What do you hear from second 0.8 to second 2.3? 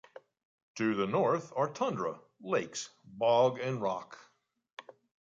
the north are tundra,